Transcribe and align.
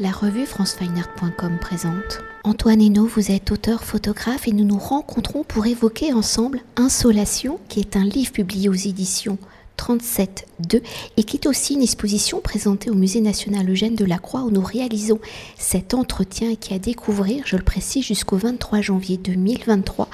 La 0.00 0.12
revue 0.12 0.46
francefineart.com 0.46 1.58
présente. 1.60 2.20
Antoine 2.44 2.80
Hainaut, 2.80 3.06
vous 3.06 3.32
êtes 3.32 3.50
auteur 3.50 3.82
photographe 3.82 4.46
et 4.46 4.52
nous 4.52 4.64
nous 4.64 4.78
rencontrons 4.78 5.42
pour 5.42 5.66
évoquer 5.66 6.12
ensemble 6.12 6.60
Insolation, 6.76 7.58
qui 7.68 7.80
est 7.80 7.96
un 7.96 8.04
livre 8.04 8.30
publié 8.30 8.68
aux 8.68 8.74
éditions 8.74 9.38
37.2 9.76 10.82
et 11.16 11.24
qui 11.24 11.36
est 11.36 11.48
aussi 11.48 11.74
une 11.74 11.82
exposition 11.82 12.40
présentée 12.40 12.90
au 12.90 12.94
Musée 12.94 13.20
national 13.20 13.68
Eugène 13.68 13.96
de 13.96 14.04
la 14.04 14.18
Croix 14.18 14.42
où 14.42 14.52
nous 14.52 14.62
réalisons 14.62 15.18
cet 15.58 15.94
entretien 15.94 16.50
et 16.50 16.56
qui 16.56 16.74
a 16.74 16.78
découvrir, 16.78 17.42
je 17.44 17.56
le 17.56 17.64
précise, 17.64 18.04
jusqu'au 18.04 18.36
23 18.36 18.80
janvier 18.80 19.16
2023. 19.16 20.08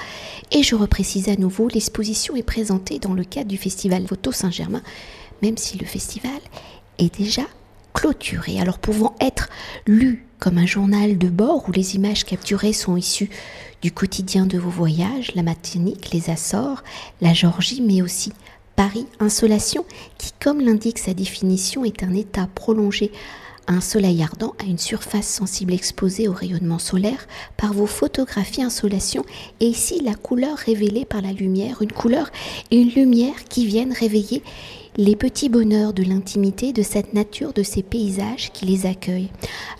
Et 0.52 0.62
je 0.62 0.76
reprécise 0.76 1.28
à 1.28 1.36
nouveau, 1.36 1.68
l'exposition 1.68 2.36
est 2.36 2.42
présentée 2.42 2.98
dans 2.98 3.12
le 3.12 3.24
cadre 3.24 3.48
du 3.48 3.58
festival 3.58 4.06
Photo 4.06 4.32
Saint-Germain, 4.32 4.82
même 5.42 5.58
si 5.58 5.76
le 5.76 5.84
festival 5.84 6.40
est 6.96 7.14
déjà 7.18 7.42
clôturé. 7.94 8.60
Alors 8.60 8.78
pouvant 8.78 9.14
être 9.20 9.48
lu 9.86 10.26
comme 10.38 10.58
un 10.58 10.66
journal 10.66 11.16
de 11.16 11.28
bord 11.28 11.66
où 11.68 11.72
les 11.72 11.94
images 11.94 12.24
capturées 12.24 12.74
sont 12.74 12.96
issues 12.96 13.30
du 13.80 13.92
quotidien 13.92 14.44
de 14.44 14.58
vos 14.58 14.68
voyages, 14.68 15.34
la 15.34 15.42
Martinique, 15.42 16.10
les 16.12 16.28
Açores, 16.28 16.82
la 17.22 17.32
Georgie, 17.32 17.80
mais 17.80 18.02
aussi 18.02 18.32
Paris, 18.76 19.06
insolation, 19.20 19.86
qui, 20.18 20.32
comme 20.42 20.60
l'indique 20.60 20.98
sa 20.98 21.14
définition, 21.14 21.84
est 21.84 22.02
un 22.02 22.12
état 22.12 22.48
prolongé 22.54 23.12
un 23.66 23.80
soleil 23.80 24.22
ardent 24.22 24.54
à 24.58 24.64
une 24.64 24.78
surface 24.78 25.26
sensible 25.26 25.72
exposée 25.72 26.28
au 26.28 26.32
rayonnement 26.32 26.78
solaire 26.78 27.26
par 27.56 27.72
vos 27.72 27.86
photographies 27.86 28.62
insolation 28.62 29.24
et 29.60 29.66
ici 29.66 30.00
la 30.02 30.14
couleur 30.14 30.58
révélée 30.58 31.04
par 31.04 31.22
la 31.22 31.32
lumière, 31.32 31.80
une 31.80 31.92
couleur 31.92 32.30
et 32.70 32.76
une 32.76 32.90
lumière 32.90 33.44
qui 33.48 33.66
viennent 33.66 33.92
réveiller 33.92 34.42
les 34.96 35.16
petits 35.16 35.48
bonheurs 35.48 35.92
de 35.92 36.04
l'intimité 36.04 36.72
de 36.72 36.82
cette 36.82 37.14
nature, 37.14 37.52
de 37.52 37.64
ces 37.64 37.82
paysages 37.82 38.52
qui 38.52 38.64
les 38.64 38.86
accueillent. 38.86 39.30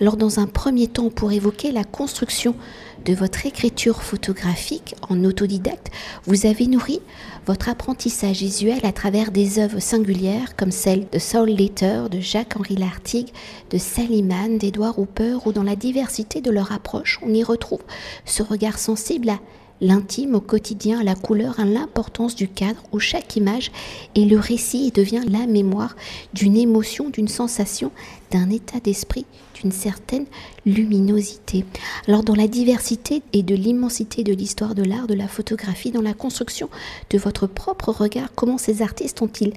Alors 0.01 0.17
dans 0.17 0.41
un 0.41 0.47
premier 0.47 0.89
temps, 0.89 1.11
pour 1.11 1.31
évoquer 1.31 1.71
la 1.71 1.85
construction 1.85 2.57
de 3.05 3.15
votre 3.15 3.47
écriture 3.47 4.03
photographique 4.03 4.97
en 5.09 5.23
autodidacte, 5.25 5.91
vous 6.25 6.47
avez 6.47 6.67
nourri 6.67 7.01
votre 7.47 7.69
apprentissage 7.69 8.39
visuel 8.39 8.81
à 8.83 8.93
travers 8.93 9.31
des 9.31 9.59
œuvres 9.61 9.81
singulières 9.81 10.57
comme 10.57 10.73
celle 10.73 11.07
de 11.13 11.19
Saul 11.19 11.51
Letter, 11.51 12.05
de 12.11 12.19
Jacques-Henri 12.19 12.77
Lartigue, 12.77 13.29
de 13.71 13.79
Saliman, 13.79 14.59
d'Edouard 14.59 14.99
Hooper, 14.99 15.37
où 15.45 15.53
dans 15.53 15.63
la 15.63 15.77
diversité 15.77 16.41
de 16.41 16.51
leur 16.51 16.73
approche, 16.73 17.21
on 17.23 17.33
y 17.33 17.45
retrouve 17.45 17.83
ce 18.25 18.43
regard 18.43 18.79
sensible 18.79 19.29
à 19.29 19.39
l'intime 19.81 20.35
au 20.35 20.41
quotidien, 20.41 21.03
la 21.03 21.15
couleur, 21.15 21.61
à 21.61 21.65
l'importance 21.65 22.35
du 22.35 22.49
cadre 22.49 22.83
où 22.93 22.99
chaque 22.99 23.37
image 23.37 23.71
est 24.15 24.25
le 24.25 24.39
récit 24.39 24.87
et 24.89 24.91
devient 24.91 25.23
la 25.29 25.47
mémoire 25.47 25.97
d'une 26.33 26.57
émotion, 26.57 27.11
d'une 27.11 27.29
sensation, 27.29 27.91
d'un 28.31 28.51
état 28.51 28.81
d'esprit, 28.81 29.27
d'une 29.61 29.73
certaine 29.73 30.27
luminosité. 30.67 31.65
Alors 32.09 32.23
dans 32.23 32.35
la 32.35 32.49
diversité 32.49 33.23
et 33.33 33.43
de 33.43 33.55
l'immensité 33.55 34.25
de 34.25 34.33
l'histoire 34.33 34.75
de 34.75 34.83
l'art, 34.83 35.07
de 35.07 35.15
la 35.15 35.29
photographie, 35.29 35.91
dans 35.91 36.03
la 36.03 36.15
construction 36.15 36.69
de 37.11 37.19
votre 37.19 37.47
propre 37.47 37.91
regard, 37.91 38.29
comment 38.35 38.59
ces 38.59 38.83
artistes 38.83 39.23
ont-ils 39.23 39.53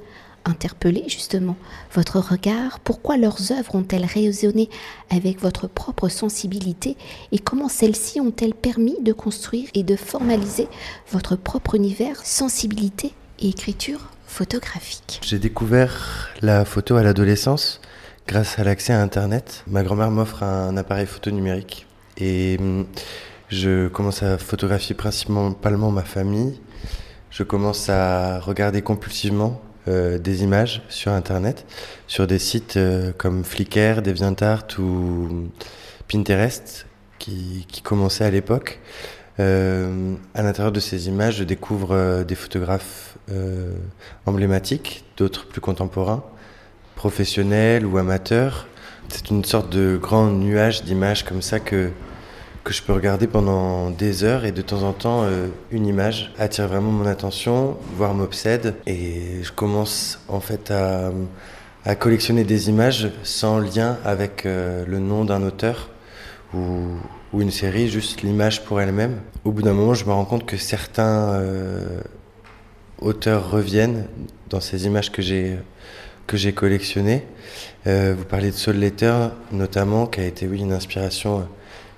interpeller 0.47 1.03
justement 1.07 1.55
votre 1.93 2.19
regard 2.19 2.79
Pourquoi 2.79 3.17
leurs 3.17 3.51
œuvres 3.51 3.75
ont-elles 3.75 4.05
résonné 4.05 4.69
avec 5.09 5.41
votre 5.41 5.67
propre 5.67 6.09
sensibilité 6.09 6.97
Et 7.31 7.39
comment 7.39 7.69
celles-ci 7.69 8.19
ont-elles 8.19 8.53
permis 8.53 8.95
de 9.01 9.13
construire 9.13 9.69
et 9.73 9.83
de 9.83 9.95
formaliser 9.95 10.67
votre 11.11 11.35
propre 11.35 11.75
univers, 11.75 12.25
sensibilité 12.25 13.13
et 13.39 13.49
écriture 13.49 14.09
photographique? 14.25 15.19
J'ai 15.23 15.39
découvert 15.39 16.29
la 16.41 16.65
photo 16.65 16.95
à 16.95 17.03
l'adolescence 17.03 17.81
grâce 18.27 18.59
à 18.59 18.63
l'accès 18.63 18.93
à 18.93 19.01
Internet. 19.01 19.63
Ma 19.67 19.83
grand-mère 19.83 20.11
m'offre 20.11 20.43
un 20.43 20.75
appareil 20.77 21.05
photo 21.05 21.31
numérique 21.31 21.85
et 22.17 22.57
hum, 22.59 22.85
je 23.49 23.87
commence 23.87 24.23
à 24.23 24.37
photographier 24.37 24.95
principalement 24.95 25.91
ma 25.91 26.03
famille. 26.03 26.59
Je 27.29 27.43
commence 27.43 27.89
à 27.89 28.39
regarder 28.39 28.81
compulsivement 28.81 29.61
euh, 29.87 30.17
des 30.17 30.43
images 30.43 30.81
sur 30.89 31.11
Internet, 31.11 31.65
sur 32.07 32.27
des 32.27 32.39
sites 32.39 32.77
euh, 32.77 33.11
comme 33.17 33.43
Flickr, 33.43 34.01
DeviantArt 34.01 34.67
ou 34.79 35.49
Pinterest, 36.07 36.87
qui, 37.19 37.65
qui 37.67 37.81
commençaient 37.81 38.25
à 38.25 38.31
l'époque. 38.31 38.79
Euh, 39.39 40.15
à 40.33 40.41
l'intérieur 40.41 40.71
de 40.71 40.79
ces 40.79 41.07
images, 41.07 41.37
je 41.37 41.43
découvre 41.43 42.23
des 42.23 42.35
photographes 42.35 43.17
emblématiques, 44.25 45.03
d'autres 45.17 45.45
plus 45.45 45.59
contemporains, 45.61 46.23
professionnels 46.95 47.85
ou 47.85 47.97
amateurs. 47.97 48.67
C'est 49.09 49.29
une 49.29 49.43
sorte 49.43 49.69
de 49.69 49.97
grand 50.01 50.27
nuage 50.27 50.83
d'images 50.83 51.23
comme 51.23 51.41
ça 51.41 51.59
que 51.59 51.91
que 52.67 52.73
je 52.73 52.83
peux 52.83 52.91
regarder 52.91 53.27
pendant 53.27 53.91
des 53.91 54.25
heures 54.25 54.43
et 54.43 54.51
de 54.51 54.61
temps 54.61 54.83
en 54.83 54.91
temps 54.91 55.23
euh, 55.23 55.47
une 55.71 55.87
image 55.87 56.33
attire 56.37 56.67
vraiment 56.67 56.91
mon 56.91 57.05
attention, 57.05 57.77
voire 57.95 58.13
m'obsède 58.13 58.75
et 58.85 59.41
je 59.41 59.53
commence 59.53 60.19
en 60.27 60.41
fait 60.41 60.69
à, 60.69 61.13
collectionner 61.95 62.43
des 62.43 62.67
images 62.67 63.09
sans 63.23 63.59
lien 63.59 63.97
avec 64.03 64.45
euh, 64.45 64.83
le 64.85 64.99
nom 64.99 65.23
d'un 65.23 65.43
auteur 65.43 65.89
ou, 66.53 66.97
une 67.39 67.51
série, 67.51 67.87
juste 67.87 68.21
l'image 68.21 68.65
pour 68.65 68.81
elle-même. 68.81 69.21
Au 69.45 69.51
bout 69.51 69.61
d'un 69.61 69.73
moment, 69.73 69.93
je 69.93 70.03
me 70.03 70.11
rends 70.11 70.25
compte 70.25 70.45
que 70.45 70.57
certains 70.57 71.35
euh, 71.35 72.01
auteurs 72.99 73.49
reviennent 73.49 74.07
dans 74.49 74.59
ces 74.59 74.87
images 74.87 75.09
que 75.09 75.21
j'ai 75.21 75.57
que 76.25 76.35
j'ai 76.35 76.51
collectionnées. 76.51 77.23
vous 77.85 78.25
parlez 78.27 78.51
de 78.51 78.55
Soul 78.57 78.75
Letter 78.75 79.29
notamment, 79.53 80.05
qui 80.05 80.19
a 80.19 80.25
été 80.25 80.45
oui 80.45 80.59
une 80.59 80.73
inspiration 80.73 81.47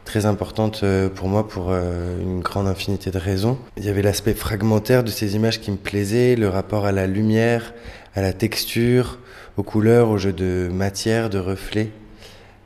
très 0.10 0.26
importante 0.26 0.82
euh, 0.82 1.08
pour 1.08 1.28
moi 1.28 1.48
pour 1.48 1.68
euh, 1.70 2.20
une 2.20 2.40
grande 2.40 2.68
infinité 2.68 3.12
de 3.12 3.20
raisons. 3.20 3.60
Il 3.78 3.86
y 3.86 3.90
avait 3.90 4.02
l'aspect 4.02 4.34
fragmentaire 4.34 5.04
de 5.04 5.12
ces 5.12 5.36
images 5.36 5.62
qui 5.62 5.70
me 5.70 5.78
plaisait, 5.78 6.36
le 6.36 6.50
rapport 6.50 6.88
à 6.88 6.92
la 6.92 7.06
lumière, 7.06 7.76
à 8.16 8.22
la 8.22 8.34
texture, 8.34 9.20
aux 9.56 9.62
couleurs, 9.62 10.10
au 10.10 10.18
jeu 10.18 10.34
de 10.34 10.68
matière, 10.74 11.30
de 11.30 11.38
reflets, 11.38 11.92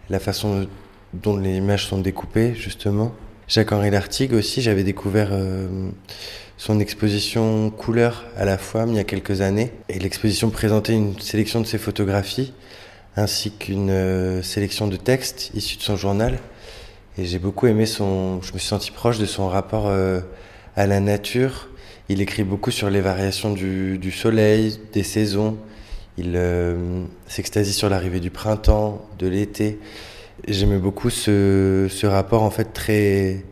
la 0.10 0.20
façon 0.20 0.70
dont 1.14 1.36
les 1.36 1.58
images 1.58 1.86
sont 1.86 1.98
découpées 1.98 2.56
justement. 2.56 3.14
Jacques-Henri 3.50 3.92
Lartigue 3.92 4.32
aussi, 4.32 4.62
j'avais 4.62 4.86
découvert 4.86 5.32
euh, 5.34 5.90
son 6.56 6.80
exposition 6.80 7.70
couleurs 7.72 8.24
à 8.38 8.46
la 8.46 8.58
fois 8.58 8.86
il 8.88 8.96
y 8.96 9.00
a 9.00 9.04
quelques 9.04 9.42
années 9.42 9.74
et 9.90 10.00
l'exposition 10.00 10.50
présentait 10.50 10.94
une 10.94 11.20
sélection 11.20 11.60
de 11.60 11.66
ses 11.66 11.78
photographies 11.78 12.54
ainsi 13.18 13.52
qu'une 13.52 14.42
sélection 14.42 14.88
de 14.88 14.96
textes 14.96 15.52
issus 15.54 15.76
de 15.76 15.84
son 15.84 15.98
journal 15.98 16.40
et 17.18 17.26
j'ai 17.26 17.40
beaucoup 17.40 17.68
aimé 17.68 17.86
son. 17.86 18.42
Je 18.42 18.54
me 18.54 18.60
suis 18.60 18.68
senti 18.68 18.92
proche 18.92 19.20
de 19.20 19.26
son 19.26 19.48
rapport 19.48 19.88
euh, 19.88 20.22
à 20.76 20.88
la 20.88 21.00
nature. 21.00 21.70
Il 22.10 22.22
écrit 22.22 22.44
beaucoup 22.44 22.72
sur 22.72 22.90
les 22.90 23.02
variations 23.02 23.54
du, 23.54 24.12
soleil, 24.12 24.80
des 24.92 25.04
saisons. 25.04 25.58
Il 26.18 26.34
euh, 26.36 27.04
s'extasie 27.28 27.74
sur 27.74 27.90
l'arrivée 27.90 28.20
du 28.20 28.30
printemps, 28.30 29.06
de 29.20 29.28
l'été. 29.28 29.80
J'aimais 30.48 30.78
beaucoup 30.78 31.10
ce, 31.10 31.88
ce, 31.90 32.06
rapport 32.06 32.44
en 32.44 32.50
fait 32.50 32.74
très 32.74 33.46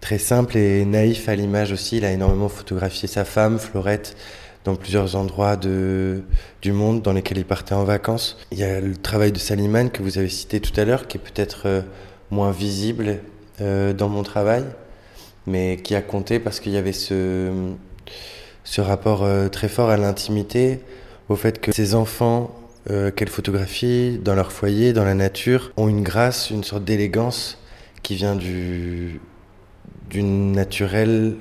très 0.00 0.18
simple 0.18 0.56
et 0.56 0.84
naïf 0.84 1.28
à 1.28 1.34
l'image 1.34 1.72
aussi. 1.72 1.96
Il 1.96 2.04
a 2.04 2.12
énormément 2.12 2.48
photographié 2.48 3.08
sa 3.08 3.24
femme, 3.24 3.58
Florette, 3.58 4.16
dans 4.64 4.76
plusieurs 4.76 5.16
endroits 5.16 5.56
de, 5.56 6.22
du 6.62 6.72
monde 6.72 7.02
dans 7.02 7.12
lesquels 7.12 7.38
il 7.38 7.44
partait 7.44 7.74
en 7.74 7.84
vacances. 7.84 8.36
Il 8.52 8.58
y 8.58 8.64
a 8.64 8.80
le 8.80 8.96
travail 8.96 9.32
de 9.32 9.38
Saliman 9.38 9.90
que 9.90 10.02
vous 10.02 10.18
avez 10.18 10.28
cité 10.28 10.60
tout 10.60 10.78
à 10.78 10.84
l'heure, 10.84 11.06
qui 11.06 11.16
est 11.16 11.20
peut-être 11.20 11.62
euh, 11.66 11.82
moins 12.30 12.50
visible 12.50 13.18
euh, 13.60 13.92
dans 13.92 14.08
mon 14.08 14.22
travail, 14.22 14.64
mais 15.46 15.76
qui 15.82 15.94
a 15.94 16.02
compté 16.02 16.38
parce 16.38 16.60
qu'il 16.60 16.72
y 16.72 16.76
avait 16.76 16.92
ce, 16.92 17.50
ce 18.64 18.80
rapport 18.80 19.22
euh, 19.24 19.48
très 19.48 19.68
fort 19.68 19.90
à 19.90 19.96
l'intimité, 19.96 20.80
au 21.28 21.36
fait 21.36 21.60
que 21.60 21.72
ces 21.72 21.94
enfants 21.94 22.54
euh, 22.90 23.10
qu'elle 23.10 23.28
photographie 23.28 24.18
dans 24.22 24.34
leur 24.34 24.52
foyer, 24.52 24.92
dans 24.92 25.04
la 25.04 25.14
nature, 25.14 25.72
ont 25.76 25.88
une 25.88 26.02
grâce, 26.02 26.50
une 26.50 26.64
sorte 26.64 26.84
d'élégance 26.84 27.58
qui 28.02 28.14
vient 28.14 28.36
du 28.36 29.20
d'une 30.08 30.52
naturelle 30.52 31.36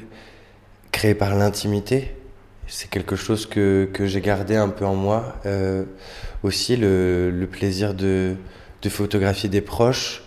créée 0.91 1.15
par 1.15 1.35
l'intimité. 1.35 2.13
C'est 2.67 2.89
quelque 2.89 3.15
chose 3.15 3.45
que, 3.45 3.89
que 3.93 4.07
j'ai 4.07 4.19
gardé 4.19 4.57
un 4.57 4.67
peu 4.67 4.85
en 4.85 4.95
moi. 4.95 5.35
Euh, 5.45 5.85
aussi 6.43 6.75
le, 6.75 7.31
le 7.31 7.47
plaisir 7.47 7.93
de, 7.93 8.35
de 8.81 8.89
photographier 8.89 9.47
des 9.47 9.61
proches, 9.61 10.23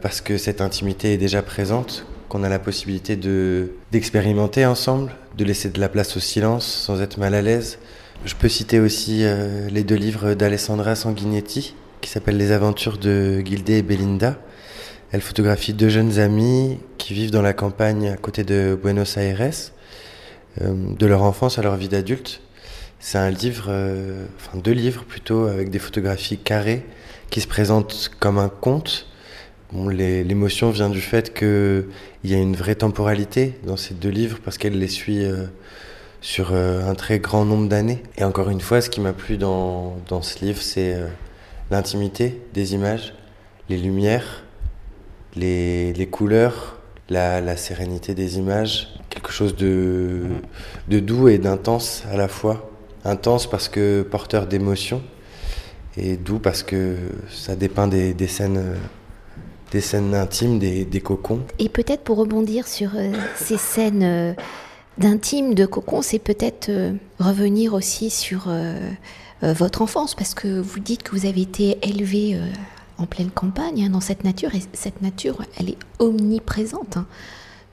parce 0.00 0.20
que 0.20 0.38
cette 0.38 0.60
intimité 0.60 1.14
est 1.14 1.18
déjà 1.18 1.42
présente, 1.42 2.06
qu'on 2.28 2.42
a 2.42 2.48
la 2.48 2.58
possibilité 2.58 3.16
de 3.16 3.72
d'expérimenter 3.92 4.66
ensemble, 4.66 5.12
de 5.36 5.44
laisser 5.44 5.68
de 5.68 5.80
la 5.80 5.88
place 5.88 6.16
au 6.16 6.20
silence 6.20 6.66
sans 6.66 7.00
être 7.00 7.18
mal 7.18 7.34
à 7.34 7.42
l'aise. 7.42 7.78
Je 8.24 8.34
peux 8.34 8.48
citer 8.48 8.80
aussi 8.80 9.20
euh, 9.22 9.68
les 9.68 9.84
deux 9.84 9.96
livres 9.96 10.34
d'Alessandra 10.34 10.94
Sanguinetti 10.94 11.74
qui 12.00 12.10
s'appellent 12.10 12.36
Les 12.36 12.52
aventures 12.52 12.98
de 12.98 13.40
Gildé 13.44 13.74
et 13.74 13.82
Belinda. 13.82 14.36
Elle 15.12 15.20
photographie 15.20 15.74
deux 15.74 15.88
jeunes 15.88 16.18
amis 16.18 16.78
qui 16.98 17.14
vivent 17.14 17.30
dans 17.30 17.42
la 17.42 17.52
campagne 17.52 18.08
à 18.08 18.16
côté 18.16 18.42
de 18.42 18.78
Buenos 18.82 19.16
Aires, 19.16 19.40
euh, 20.60 20.74
de 20.98 21.06
leur 21.06 21.22
enfance 21.22 21.58
à 21.58 21.62
leur 21.62 21.76
vie 21.76 21.88
d'adulte. 21.88 22.40
C'est 22.98 23.18
un 23.18 23.30
livre, 23.30 23.70
enfin 24.36 24.58
deux 24.58 24.72
livres 24.72 25.04
plutôt, 25.04 25.44
avec 25.44 25.68
des 25.68 25.78
photographies 25.78 26.38
carrées 26.38 26.86
qui 27.28 27.42
se 27.42 27.46
présentent 27.46 28.10
comme 28.18 28.38
un 28.38 28.48
conte, 28.48 29.06
L'émotion 29.72 30.70
vient 30.70 30.90
du 30.90 31.00
fait 31.00 31.34
qu'il 31.34 31.86
y 32.24 32.34
a 32.34 32.38
une 32.38 32.54
vraie 32.54 32.76
temporalité 32.76 33.54
dans 33.66 33.76
ces 33.76 33.94
deux 33.94 34.10
livres 34.10 34.38
parce 34.44 34.56
qu'elle 34.56 34.78
les 34.78 34.88
suit 34.88 35.24
euh, 35.24 35.46
sur 36.20 36.52
euh, 36.52 36.88
un 36.88 36.94
très 36.94 37.18
grand 37.18 37.44
nombre 37.44 37.68
d'années. 37.68 38.02
Et 38.16 38.24
encore 38.24 38.50
une 38.50 38.60
fois, 38.60 38.80
ce 38.80 38.88
qui 38.88 39.00
m'a 39.00 39.12
plu 39.12 39.36
dans, 39.36 39.96
ce 40.22 40.44
livre, 40.44 40.62
c'est 40.62 40.94
euh, 40.94 41.08
l'intimité 41.70 42.40
des 42.52 42.74
images, 42.74 43.14
les 43.68 43.76
lumières, 43.78 44.44
les, 45.34 45.92
les 45.92 46.06
couleurs, 46.06 46.78
la, 47.08 47.40
la, 47.40 47.56
sérénité 47.56 48.14
des 48.14 48.38
images, 48.38 48.88
quelque 49.10 49.32
chose 49.32 49.56
de, 49.56 50.28
doux 50.88 51.28
et 51.28 51.38
d'intense 51.38 52.04
à 52.12 52.16
la 52.16 52.28
fois. 52.28 52.70
Intense 53.04 53.50
parce 53.50 53.68
que 53.68 54.02
porteur 54.02 54.46
d'émotion 54.46 55.02
et 55.96 56.16
doux 56.16 56.38
parce 56.38 56.62
que 56.62 56.96
ça 57.28 57.56
dépeint 57.56 57.88
des, 57.88 58.14
des 58.14 58.28
scènes 58.28 58.76
des 59.74 59.80
scènes 59.80 60.14
intimes, 60.14 60.60
des, 60.60 60.84
des 60.84 61.00
cocons. 61.00 61.40
Et 61.58 61.68
peut-être 61.68 62.04
pour 62.04 62.16
rebondir 62.16 62.68
sur 62.68 62.92
euh, 62.94 63.12
ces 63.34 63.56
scènes 63.58 64.04
euh, 64.04 64.32
d'intimes, 64.98 65.54
de 65.54 65.66
cocons, 65.66 66.00
c'est 66.00 66.20
peut-être 66.20 66.68
euh, 66.68 66.92
revenir 67.18 67.74
aussi 67.74 68.08
sur 68.08 68.48
votre 69.42 69.82
enfance, 69.82 70.14
parce 70.14 70.32
que 70.32 70.58
vous 70.60 70.78
dites 70.78 71.02
que 71.02 71.10
vous 71.10 71.26
avez 71.26 71.42
été 71.42 71.76
élevé 71.86 72.40
en 72.96 73.04
pleine 73.04 73.30
campagne, 73.30 73.84
hein, 73.84 73.90
dans 73.90 74.00
cette 74.00 74.24
nature, 74.24 74.54
et 74.54 74.62
cette 74.72 75.02
nature, 75.02 75.42
elle 75.58 75.68
est 75.68 75.76
omniprésente 75.98 76.96
hein, 76.96 77.06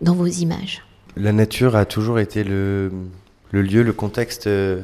dans 0.02 0.16
vos 0.16 0.26
images. 0.26 0.84
La 1.16 1.32
nature 1.32 1.78
a 1.78 1.86
toujours 1.86 2.20
été 2.20 2.44
le, 2.44 2.92
le 3.52 3.62
lieu, 3.62 3.84
le 3.84 3.94
contexte 3.94 4.50
de 4.50 4.84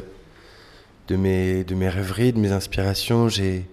mes, 1.09 1.65
de 1.65 1.75
mes 1.75 1.89
rêveries, 1.89 2.31
de 2.31 2.39
mes 2.39 2.53
inspirations. 2.53 3.27
J'ai 3.27 3.65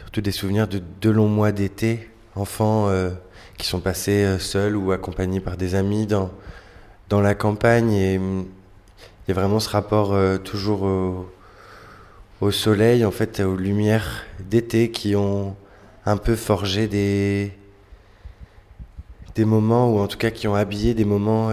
surtout 0.00 0.22
des 0.22 0.32
souvenirs 0.32 0.66
de 0.66 0.82
deux 1.00 1.12
longs 1.12 1.28
mois 1.28 1.52
d'été 1.52 2.08
enfants 2.36 2.88
euh, 2.88 3.10
qui 3.58 3.66
sont 3.66 3.80
passés 3.80 4.24
euh, 4.24 4.38
seuls 4.38 4.76
ou 4.76 4.92
accompagnés 4.92 5.40
par 5.40 5.56
des 5.56 5.74
amis 5.74 6.06
dans, 6.06 6.30
dans 7.08 7.20
la 7.20 7.34
campagne. 7.34 7.92
Et 7.92 8.18
mm, 8.18 8.46
il 9.26 9.28
y 9.28 9.30
a 9.32 9.34
vraiment 9.34 9.60
ce 9.60 9.70
rapport 9.70 10.12
euh, 10.12 10.38
toujours 10.38 10.82
au, 12.40 12.50
soleil, 12.50 13.06
en 13.06 13.10
fait, 13.10 13.40
aux 13.40 13.56
lumières 13.56 14.24
d'été 14.38 14.90
qui 14.90 15.16
ont 15.16 15.56
un 16.04 16.18
peu 16.18 16.36
forgé 16.36 16.88
des, 16.88 17.52
des 19.34 19.46
moments, 19.46 19.90
ou 19.90 19.98
en 19.98 20.08
tout 20.08 20.18
cas 20.18 20.30
qui 20.30 20.46
ont 20.46 20.54
habillé 20.54 20.92
des 20.92 21.06
moments 21.06 21.52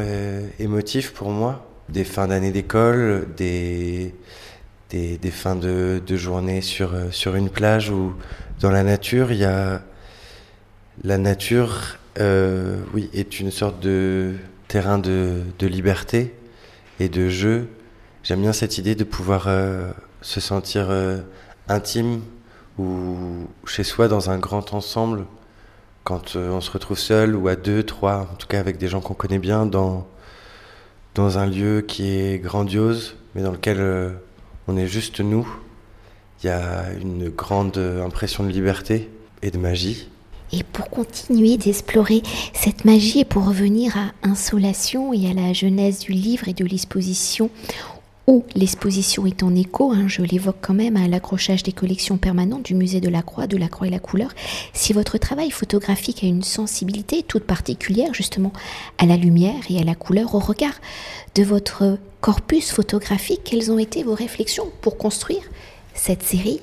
émotifs 0.60 1.14
pour 1.14 1.30
moi. 1.30 1.66
Des 1.88 2.04
fins 2.04 2.28
d'année 2.28 2.52
d'école, 2.52 3.26
des, 3.38 4.14
des, 4.90 5.18
des, 5.18 5.32
fins 5.32 5.56
de, 5.56 6.02
de 6.06 6.16
journée 6.18 6.60
sur, 6.60 6.92
sur 7.12 7.36
une 7.36 7.50
plage 7.50 7.90
ou 7.90 8.14
dans 8.60 8.72
la 8.72 8.84
nature. 8.84 9.32
Il 9.32 9.38
y 9.38 9.46
a 9.46 9.82
la 11.04 11.18
nature, 11.18 11.98
euh, 12.20 12.78
oui, 12.94 13.10
est 13.14 13.40
une 13.40 13.52
sorte 13.52 13.80
de 13.80 14.36
terrain 14.68 15.00
de, 15.00 15.44
liberté 15.62 16.34
et 17.00 17.10
de 17.10 17.30
jeu. 17.30 17.68
J'aime 18.24 18.42
bien 18.42 18.54
cette 18.54 18.78
idée 18.78 18.96
de 18.96 19.04
pouvoir 19.04 19.46
euh, 19.48 19.92
se 20.22 20.40
sentir 20.40 20.88
euh, 20.90 21.20
intime 21.68 22.22
ou 22.78 23.48
chez 23.66 23.84
soi 23.84 24.08
dans 24.08 24.30
un 24.30 24.38
grand 24.38 24.74
ensemble 24.74 25.26
quand 26.04 26.36
on 26.36 26.62
se 26.62 26.72
retrouve 26.72 26.98
seul 26.98 27.36
ou 27.36 27.48
à 27.48 27.56
deux, 27.56 27.84
trois, 27.84 28.28
en 28.32 28.36
tout 28.36 28.48
cas 28.48 28.60
avec 28.60 28.78
des 28.78 28.88
gens 28.88 29.02
qu'on 29.02 29.14
connaît 29.14 29.40
bien 29.40 29.66
dans, 29.68 30.08
dans 31.14 31.38
un 31.38 31.46
lieu 31.46 31.82
qui 31.82 32.10
est 32.10 32.40
grandiose 32.40 33.16
mais 33.36 33.44
dans 33.44 33.52
lequel 33.52 34.16
on 34.68 34.78
est 34.78 34.88
juste 34.88 35.20
nous. 35.20 35.48
Il 36.42 36.48
y 36.48 36.50
a 36.50 36.92
une 37.00 37.30
grande 37.30 37.78
impression 37.78 38.44
de 38.44 38.50
liberté 38.50 39.12
et 39.44 39.52
de 39.52 39.60
magie. 39.60 40.10
Et 40.54 40.64
pour 40.64 40.90
continuer 40.90 41.58
d'explorer 41.58 42.22
cette 42.54 42.86
magie 42.86 43.20
et 43.20 43.26
pour 43.26 43.46
revenir 43.46 43.96
à 43.98 44.12
Insolation 44.24 45.14
et 45.14 45.30
à 45.30 45.34
la 45.34 45.54
genèse 45.54 46.00
du 46.00 46.12
livre 46.12 46.48
et 46.48 46.54
de 46.54 46.66
l'exposition, 46.66 47.50
où 48.28 48.46
l'exposition 48.56 49.26
est 49.26 49.44
en 49.44 49.56
écho, 49.56 49.92
hein, 49.92 50.08
je 50.08 50.22
l'évoque 50.22 50.58
quand 50.62 50.74
même, 50.74 50.96
à 50.96 51.08
l'accrochage 51.08 51.64
des 51.64 51.72
collections 51.72 52.18
permanentes 52.18 52.64
du 52.64 52.76
musée 52.76 53.02
de 53.02 53.10
la 53.10 53.22
Croix, 53.22 53.48
de 53.48 53.58
la 53.58 53.68
Croix 53.68 53.88
et 53.88 53.92
la 53.92 54.00
couleur, 54.00 54.32
si 54.74 54.94
votre 54.94 55.18
travail 55.18 55.52
photographique 55.52 56.24
a 56.24 56.28
une 56.28 56.44
sensibilité 56.44 57.24
toute 57.24 57.44
particulière 57.44 58.14
justement 58.14 58.54
à 58.98 59.06
la 59.06 59.18
lumière 59.18 59.64
et 59.70 59.80
à 59.80 59.84
la 59.84 59.96
couleur 59.96 60.36
au 60.36 60.40
regard 60.40 60.80
de 61.36 61.44
votre 61.44 61.98
corpus 62.20 62.72
photographique, 62.72 63.42
quelles 63.44 63.72
ont 63.72 63.80
été 63.80 64.04
vos 64.04 64.16
réflexions 64.16 64.72
pour 64.82 64.98
construire 64.98 65.44
cette 65.94 66.24
série 66.24 66.62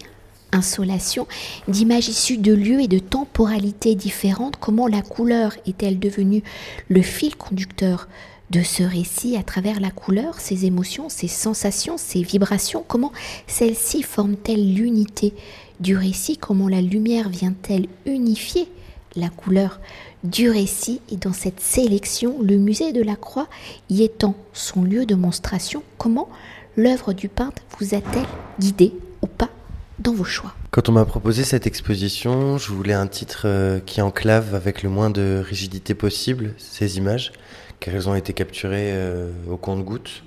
insolation, 0.53 1.27
d'images 1.69 2.09
issues 2.09 2.39
de 2.39 2.53
lieux 2.53 2.81
et 2.81 2.89
de 2.89 2.99
temporalités 2.99 3.95
différentes, 3.95 4.56
comment 4.59 4.87
la 4.87 5.03
couleur 5.03 5.53
est-elle 5.67 5.99
devenue 5.99 6.43
le 6.89 7.03
fil 7.03 7.37
conducteur 7.37 8.09
de 8.50 8.62
ce 8.62 8.83
récit 8.83 9.37
à 9.37 9.43
travers 9.43 9.81
la 9.81 9.91
couleur, 9.91 10.41
ses 10.41 10.65
émotions, 10.65 11.09
ses 11.09 11.29
sensations, 11.29 11.99
ses 11.99 12.23
vibrations, 12.23 12.85
comment 12.87 13.12
celles-ci 13.47 14.03
forment-elles 14.03 14.75
l'unité 14.75 15.35
du 15.81 15.97
récit, 15.97 16.39
comment 16.39 16.69
la 16.69 16.81
lumière 16.81 17.29
vient-elle 17.29 17.87
unifier 18.06 18.69
la 19.17 19.29
couleur 19.29 19.81
du 20.25 20.50
récit 20.50 21.00
et 21.11 21.17
dans 21.17 21.33
cette 21.33 21.61
sélection, 21.61 22.37
le 22.43 22.56
musée 22.56 22.93
de 22.93 23.03
la 23.03 23.17
Croix 23.17 23.49
y 23.91 24.03
étant 24.03 24.35
son 24.53 24.83
lieu 24.83 25.06
de 25.06 25.15
monstration, 25.15 25.83
comment 25.97 26.29
l'œuvre 26.77 27.12
du 27.12 27.29
peintre 27.29 27.62
vous 27.79 27.95
a-t-elle 27.95 28.27
guidé 28.59 28.95
ou 29.23 29.27
pas 29.27 29.50
dans 29.99 30.12
vos 30.12 30.25
choix 30.25 30.55
Quand 30.71 30.89
on 30.89 30.93
m'a 30.93 31.05
proposé 31.05 31.45
cette 31.45 31.67
exposition, 31.67 32.59
je 32.59 32.73
voulais 32.73 32.95
un 32.95 33.06
titre 33.06 33.43
euh, 33.47 33.81
qui 33.81 34.00
enclave 34.00 34.55
avec 34.55 34.83
le 34.83 34.89
moins 34.89 35.11
de 35.11 35.43
rigidité 35.45 35.95
possible 35.95 36.55
ces 36.56 36.99
images, 36.99 37.33
car 37.81 37.95
elles 37.95 38.09
ont 38.09 38.15
été 38.15 38.33
capturées 38.33 38.93
euh, 38.93 39.31
au 39.49 39.56
compte-gouttes, 39.56 40.23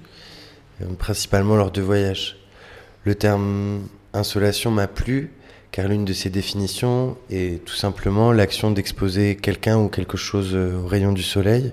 euh, 0.82 0.86
principalement 0.98 1.56
lors 1.56 1.72
de 1.72 1.82
voyages. 1.82 2.38
Le 3.06 3.16
terme 3.16 3.88
insolation 4.14 4.72
m'a 4.72 4.88
plu, 4.88 5.32
car 5.72 5.88
l'une 5.88 6.04
de 6.04 6.14
ses 6.14 6.30
définitions 6.30 7.18
est 7.30 7.64
tout 7.64 7.76
simplement 7.76 8.34
l'action 8.34 8.72
d'exposer 8.72 9.38
quelqu'un 9.38 9.78
ou 9.78 9.88
quelque 9.88 10.18
chose 10.18 10.54
au 10.54 10.86
rayon 10.86 11.14
du 11.14 11.24
soleil. 11.24 11.72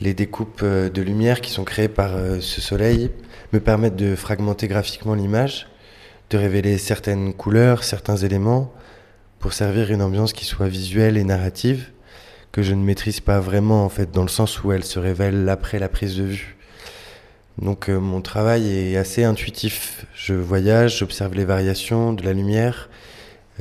Les 0.00 0.14
découpes 0.14 0.64
de 0.64 1.02
lumière 1.02 1.42
qui 1.42 1.50
sont 1.50 1.64
créées 1.64 1.88
par 1.88 2.12
ce 2.40 2.60
soleil 2.62 3.10
me 3.52 3.60
permettent 3.60 3.96
de 3.96 4.16
fragmenter 4.16 4.68
graphiquement 4.68 5.14
l'image 5.14 5.66
de 6.30 6.38
révéler 6.38 6.78
certaines 6.78 7.32
couleurs, 7.34 7.84
certains 7.84 8.16
éléments, 8.16 8.72
pour 9.38 9.52
servir 9.52 9.90
une 9.90 10.02
ambiance 10.02 10.32
qui 10.32 10.44
soit 10.44 10.68
visuelle 10.68 11.16
et 11.16 11.24
narrative, 11.24 11.90
que 12.52 12.62
je 12.62 12.74
ne 12.74 12.82
maîtrise 12.82 13.20
pas 13.20 13.38
vraiment 13.38 13.84
en 13.84 13.88
fait, 13.88 14.10
dans 14.10 14.22
le 14.22 14.28
sens 14.28 14.62
où 14.64 14.72
elle 14.72 14.84
se 14.84 14.98
révèle 14.98 15.48
après 15.48 15.78
la 15.78 15.88
prise 15.88 16.16
de 16.16 16.24
vue. 16.24 16.56
Donc 17.58 17.88
euh, 17.88 17.98
mon 17.98 18.20
travail 18.20 18.68
est 18.68 18.96
assez 18.96 19.24
intuitif. 19.24 20.06
Je 20.14 20.34
voyage, 20.34 20.98
j'observe 20.98 21.34
les 21.34 21.44
variations 21.44 22.12
de 22.12 22.22
la 22.22 22.32
lumière, 22.32 22.90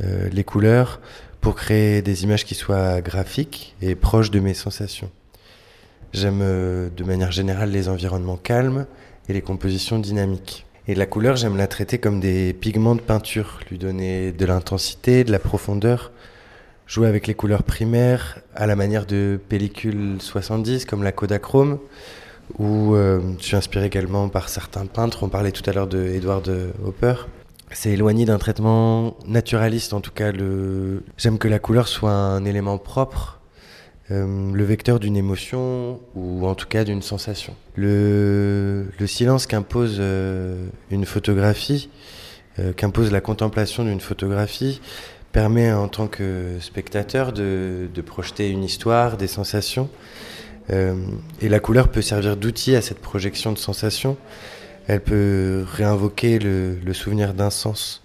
euh, 0.04 0.30
les 0.32 0.44
couleurs, 0.44 1.00
pour 1.40 1.56
créer 1.56 2.02
des 2.02 2.24
images 2.24 2.44
qui 2.46 2.56
soient 2.56 3.02
graphiques 3.02 3.76
et 3.82 3.96
proches 3.96 4.32
de 4.32 4.40
mes 4.40 4.54
sensations. 4.54 5.12
J'aime 6.14 6.40
euh, 6.42 6.90
de 6.90 7.04
manière 7.04 7.32
générale 7.32 7.72
les 7.72 7.88
environnements 7.88 8.38
calmes 8.38 8.86
et 9.30 9.34
les 9.34 9.42
compositions 9.42 10.00
dynamiques. 10.00 10.66
Et 10.88 10.94
la 10.94 11.08
couleur, 11.08 11.36
j'aime 11.36 11.58
la 11.58 11.66
traiter 11.66 11.98
comme 11.98 12.20
des 12.20 12.54
pigments 12.54 12.94
de 12.94 13.02
peinture, 13.02 13.60
lui 13.72 13.80
donner 13.80 14.32
de 14.32 14.46
l'intensité, 14.46 15.24
de 15.24 15.32
la 15.32 15.40
profondeur, 15.40 16.12
jouer 16.86 17.08
avec 17.08 17.26
les 17.26 17.34
couleurs 17.34 17.64
primaires 17.64 18.40
à 18.54 18.68
la 18.68 18.76
manière 18.76 19.08
de 19.08 19.40
pellicules 19.50 20.18
70 20.20 20.86
comme 20.86 21.02
la 21.02 21.12
Kodachrome, 21.12 21.80
où 22.60 22.94
euh, 22.94 23.20
je 23.40 23.46
suis 23.46 23.56
inspiré 23.56 23.86
également 23.86 24.30
par 24.30 24.48
certains 24.48 24.86
peintres. 24.86 25.24
On 25.24 25.30
parlait 25.30 25.52
tout 25.52 25.68
à 25.68 25.74
l'heure 25.74 25.88
de 25.88 26.06
Edward 26.06 26.48
Hopper. 26.86 27.16
C'est 27.72 27.90
éloigné 27.90 28.26
d'un 28.26 28.38
traitement 28.38 29.18
naturaliste, 29.26 29.94
en 29.94 30.02
tout 30.02 30.12
cas. 30.12 30.32
J'aime 31.18 31.40
que 31.40 31.48
la 31.48 31.58
couleur 31.58 31.88
soit 31.88 32.12
un 32.12 32.46
élément 32.46 32.78
propre 32.78 33.35
euh, 34.12 34.52
le 34.54 34.64
vecteur 34.64 35.00
d'une 35.00 35.18
émotion 35.18 36.00
ou 36.14 36.46
en 36.46 36.54
tout 36.54 36.68
cas 36.68 36.84
d'une 36.84 37.02
sensation. 37.02 37.56
Le, 37.76 38.86
le 39.00 39.08
silence 39.08 39.48
qu'impose 39.48 39.98
euh, 40.00 40.68
une 40.92 41.06
photographie, 41.06 41.90
euh, 42.60 42.72
qu'impose 42.72 43.12
la 43.12 43.20
contemplation 43.20 43.84
d'une 43.84 44.00
photographie, 44.00 44.80
permet 45.32 45.74
en 45.74 45.88
tant 45.88 46.06
que 46.06 46.58
spectateur 46.60 47.34
de, 47.34 47.90
projeter 48.06 48.52
une 48.52 48.64
histoire, 48.64 49.18
des 49.18 49.28
sensations. 49.28 49.90
et 50.70 51.50
la 51.50 51.60
couleur 51.60 51.90
peut 51.90 52.02
servir 52.02 52.38
d'outil 52.38 52.74
à 52.76 52.82
cette 52.82 53.00
projection 53.00 53.52
de 53.52 53.58
sensations. 53.58 54.16
Elle 54.88 55.02
peut 55.02 55.66
réinvoquer 55.68 56.40
le, 56.40 56.94
souvenir 56.94 57.34
d'un 57.34 57.50
sens. 57.50 58.02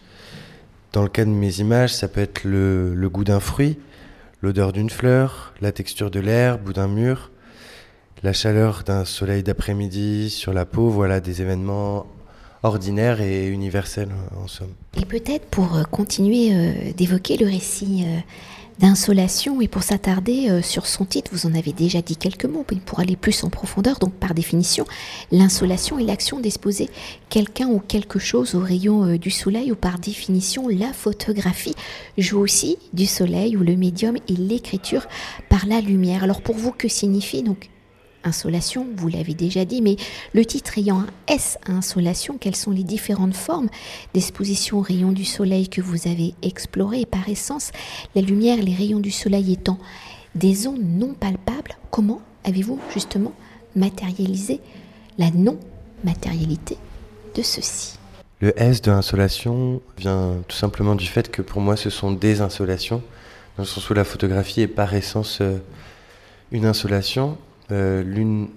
Dans 0.92 1.04
le 1.04 1.08
cas 1.08 1.24
de 1.24 1.30
mes 1.30 1.60
images, 1.60 1.94
ça 1.94 2.08
peut 2.08 2.20
être 2.20 2.42
le 2.42 3.08
goût 3.08 3.22
d'un 3.22 3.38
fruit, 3.38 3.78
l'odeur 4.42 4.72
d'une 4.72 4.90
fleur, 4.90 5.54
la 5.60 5.72
texture 5.72 6.10
de 6.10 6.20
l'herbe 6.20 6.68
ou 6.68 6.72
d'un 6.72 6.88
mur, 6.88 7.30
la 8.22 8.32
chaleur 8.32 8.82
d'un 8.84 9.04
soleil 9.04 9.42
d'après-midi 9.42 10.30
sur 10.30 10.52
la 10.52 10.66
peau, 10.66 10.88
voilà 10.88 11.20
des 11.20 11.42
événements 11.42 12.06
ordinaires 12.62 13.20
et 13.20 13.46
universels 13.46 14.10
en 14.36 14.46
somme. 14.46 14.74
Et 15.00 15.06
peut-être 15.06 15.46
pour 15.46 15.76
euh, 15.76 15.82
continuer 15.84 16.52
euh, 16.52 16.92
d'évoquer 16.92 17.36
le 17.38 17.46
récit 17.46 18.04
euh, 18.06 18.20
d'insolation 18.80 19.60
et 19.60 19.68
pour 19.68 19.82
s'attarder 19.82 20.48
euh, 20.48 20.62
sur 20.62 20.86
son 20.86 21.04
titre, 21.04 21.30
vous 21.34 21.46
en 21.46 21.54
avez 21.54 21.72
déjà 21.72 22.00
dit 22.00 22.16
quelques 22.16 22.46
mots, 22.46 22.64
mais 22.72 22.78
pour 22.78 22.98
aller 22.98 23.14
plus 23.14 23.44
en 23.44 23.50
profondeur, 23.50 23.98
donc 23.98 24.14
par 24.14 24.34
définition, 24.34 24.86
l'insolation 25.30 25.98
est 25.98 26.04
l'action 26.04 26.40
d'exposer 26.40 26.88
quelqu'un 27.28 27.68
ou 27.68 27.78
quelque 27.78 28.18
chose 28.18 28.54
au 28.54 28.60
rayon 28.60 29.04
euh, 29.04 29.18
du 29.18 29.30
soleil 29.30 29.70
ou 29.70 29.76
par 29.76 29.98
définition 29.98 30.66
la 30.68 30.92
photographie 30.94 31.74
joue 32.16 32.40
aussi 32.40 32.78
du 32.94 33.06
soleil 33.06 33.56
ou 33.56 33.60
le 33.60 33.76
médium 33.76 34.16
et 34.16 34.36
l'écriture 34.36 35.06
par 35.50 35.66
la 35.66 35.80
lumière. 35.80 36.24
Alors 36.24 36.40
pour 36.40 36.56
vous, 36.56 36.72
que 36.72 36.88
signifie 36.88 37.42
donc 37.42 37.68
insolation, 38.24 38.86
vous 38.96 39.08
l'avez 39.08 39.34
déjà 39.34 39.64
dit, 39.64 39.82
mais 39.82 39.96
le 40.34 40.44
titre 40.44 40.78
ayant 40.78 41.00
un 41.00 41.06
S 41.28 41.58
à 41.66 41.72
insolation, 41.72 42.38
quelles 42.38 42.56
sont 42.56 42.70
les 42.70 42.84
différentes 42.84 43.34
formes 43.34 43.68
d'exposition 44.14 44.78
aux 44.78 44.82
rayons 44.82 45.12
du 45.12 45.24
soleil 45.24 45.68
que 45.68 45.80
vous 45.80 46.08
avez 46.08 46.34
explorées 46.42 47.06
par 47.06 47.28
essence, 47.28 47.70
la 48.14 48.22
lumière, 48.22 48.62
les 48.62 48.74
rayons 48.74 49.00
du 49.00 49.10
soleil 49.10 49.52
étant 49.52 49.78
des 50.34 50.66
ondes 50.66 50.84
non 50.84 51.14
palpables, 51.14 51.76
comment 51.90 52.20
avez-vous 52.44 52.78
justement 52.92 53.32
matérialisé 53.76 54.60
la 55.18 55.30
non-matérialité 55.30 56.76
de 57.36 57.42
ceci 57.42 57.98
Le 58.40 58.58
S 58.60 58.80
de 58.82 58.90
insolation 58.90 59.80
vient 59.98 60.36
tout 60.48 60.56
simplement 60.56 60.94
du 60.94 61.06
fait 61.06 61.30
que 61.30 61.42
pour 61.42 61.60
moi 61.60 61.76
ce 61.76 61.90
sont 61.90 62.12
des 62.12 62.40
insolations, 62.40 63.02
dans 63.56 63.64
le 63.64 63.68
sens 63.68 63.88
où 63.90 63.94
la 63.94 64.04
photographie 64.04 64.62
est 64.62 64.68
par 64.68 64.94
essence 64.94 65.38
euh, 65.40 65.58
une 66.52 66.64
insolation 66.64 67.36
euh, 67.72 68.02
l'une 68.02 68.48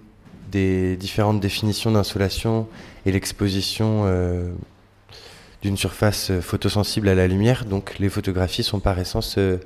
des 0.52 0.96
différentes 0.98 1.40
définitions 1.40 1.92
d'insolation 1.92 2.68
est 3.06 3.12
l'exposition 3.12 4.04
euh, 4.06 4.52
d'une 5.62 5.78
surface 5.78 6.32
photosensible 6.42 7.10
à 7.10 7.16
la 7.16 7.28
lumière. 7.28 7.66
Donc 7.66 7.98
les 8.00 8.10
photographies 8.10 8.64
sont 8.64 8.80
par 8.80 9.00
essence 9.00 9.38
euh, 9.38 9.58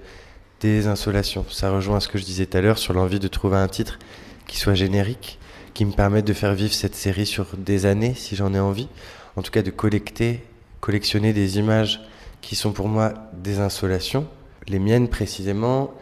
des 0.62 0.88
insolations. 0.88 1.46
Ça 1.50 1.72
rejoint 1.72 2.00
ce 2.00 2.08
que 2.08 2.18
je 2.18 2.24
disais 2.24 2.46
tout 2.46 2.58
à 2.58 2.62
l'heure 2.62 2.77
sur 2.77 2.94
l'envie 2.94 3.20
de 3.20 3.27
trouver 3.27 3.58
un 3.58 3.68
titre 3.68 4.00
qui 4.48 4.58
soit 4.58 4.75
générique, 4.75 5.39
qui 5.74 5.86
me 5.86 5.92
permette 5.92 6.25
de 6.25 6.34
faire 6.34 6.54
vivre 6.54 6.74
cette 6.74 6.96
série 6.96 7.25
sur 7.25 7.58
des 7.58 7.86
années 7.86 8.13
si 8.16 8.36
j'en 8.36 8.54
ai 8.54 8.60
envie. 8.60 8.88
En 9.36 9.42
tout 9.42 9.51
cas 9.51 9.62
de 9.62 9.72
collecter, 9.72 10.44
collectionner 10.80 11.34
des 11.34 11.60
images 11.60 12.01
qui 12.42 12.56
sont 12.56 12.72
pour 12.72 12.88
moi 12.88 13.13
des 13.34 13.60
insolations. 13.60 14.25
Les 14.68 14.80
miennes 14.80 15.10
précisément, 15.10 15.94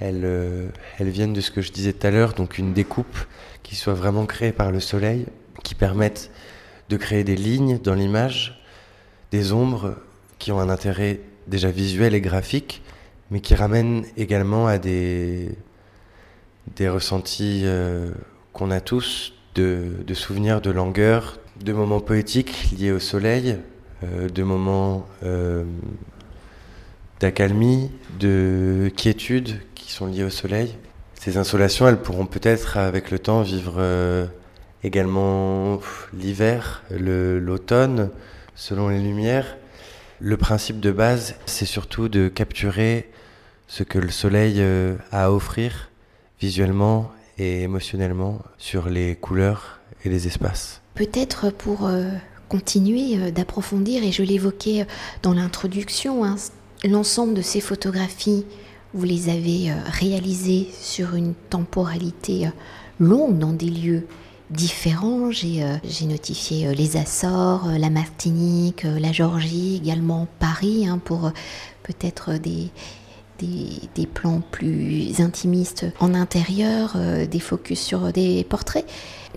elles, 0.00 0.70
elles 0.98 1.10
viennent 1.10 1.32
de 1.32 1.40
ce 1.40 1.50
que 1.50 1.60
je 1.60 1.72
disais 1.72 1.92
tout 1.92 2.06
à 2.06 2.10
l'heure, 2.10 2.32
donc 2.32 2.58
une 2.58 2.72
découpe 2.72 3.18
qui 3.62 3.76
soit 3.76 3.94
vraiment 3.94 4.26
créée 4.26 4.52
par 4.52 4.72
le 4.72 4.80
soleil, 4.80 5.26
qui 5.62 5.74
permette 5.74 6.30
de 6.88 6.96
créer 6.96 7.24
des 7.24 7.36
lignes 7.36 7.78
dans 7.78 7.94
l'image, 7.94 8.60
des 9.30 9.52
ombres 9.52 9.96
qui 10.38 10.50
ont 10.52 10.58
un 10.58 10.68
intérêt 10.68 11.20
déjà 11.46 11.70
visuel 11.70 12.14
et 12.14 12.20
graphique, 12.20 12.82
mais 13.30 13.40
qui 13.40 13.54
ramènent 13.54 14.04
également 14.16 14.66
à 14.66 14.78
des, 14.78 15.50
ressentis 16.80 17.62
euh, 17.64 18.10
qu'on 18.52 18.70
a 18.70 18.80
tous, 18.80 19.34
de, 19.54 20.14
souvenirs 20.14 20.60
de 20.60 20.70
langueur, 20.70 21.38
de 21.62 21.72
moments 21.72 22.00
poétiques 22.00 22.70
liés 22.76 22.90
au 22.90 22.98
soleil, 22.98 23.58
euh, 24.02 24.28
de 24.28 24.42
moments 24.42 25.06
euh, 25.22 25.64
d'accalmie, 27.20 27.90
de 28.18 28.90
quiétude 28.96 29.60
sont 29.90 30.06
liées 30.06 30.24
au 30.24 30.30
soleil. 30.30 30.74
Ces 31.14 31.36
insolations, 31.36 31.86
elles 31.86 32.00
pourront 32.00 32.26
peut-être 32.26 32.76
avec 32.76 33.10
le 33.10 33.18
temps 33.18 33.42
vivre 33.42 33.74
euh, 33.76 34.26
également 34.82 35.80
l'hiver, 36.14 36.82
l'automne, 36.90 38.10
selon 38.54 38.88
les 38.88 39.00
lumières. 39.00 39.56
Le 40.18 40.36
principe 40.36 40.80
de 40.80 40.90
base, 40.90 41.34
c'est 41.46 41.66
surtout 41.66 42.08
de 42.08 42.28
capturer 42.28 43.10
ce 43.66 43.82
que 43.82 43.98
le 43.98 44.10
soleil 44.10 44.56
euh, 44.58 44.96
a 45.12 45.26
à 45.26 45.30
offrir 45.30 45.90
visuellement 46.40 47.10
et 47.38 47.62
émotionnellement 47.62 48.38
sur 48.58 48.88
les 48.88 49.16
couleurs 49.16 49.80
et 50.04 50.08
les 50.08 50.26
espaces. 50.26 50.80
Peut-être 50.94 51.50
pour 51.50 51.86
euh, 51.86 52.08
continuer 52.48 53.30
d'approfondir, 53.30 54.02
et 54.02 54.12
je 54.12 54.22
l'évoquais 54.22 54.86
dans 55.22 55.34
l'introduction, 55.34 56.24
hein, 56.24 56.36
l'ensemble 56.84 57.34
de 57.34 57.42
ces 57.42 57.60
photographies 57.60 58.46
vous 58.92 59.04
les 59.04 59.28
avez 59.28 59.70
euh, 59.70 59.74
réalisés 59.86 60.68
sur 60.80 61.14
une 61.14 61.34
temporalité 61.34 62.46
euh, 62.46 62.50
longue 62.98 63.38
dans 63.38 63.52
des 63.52 63.70
lieux 63.70 64.06
différents. 64.50 65.30
J'ai 65.30 65.62
euh, 65.62 65.76
notifié 66.02 66.74
les 66.74 66.96
Açores, 66.96 67.68
la 67.78 67.90
Martinique, 67.90 68.82
la 68.82 69.12
Georgie, 69.12 69.80
également 69.82 70.26
Paris, 70.40 70.88
hein, 70.88 70.98
pour 70.98 71.30
peut-être 71.84 72.32
des, 72.34 72.70
des, 73.38 74.06
plans 74.06 74.42
plus 74.50 75.20
intimistes 75.20 75.86
en 76.00 76.14
intérieur, 76.14 76.96
des 77.30 77.40
focus 77.40 77.80
sur 77.80 78.12
des 78.12 78.44
portraits. 78.44 78.84